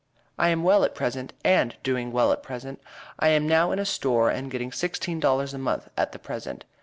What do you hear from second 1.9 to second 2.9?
well at present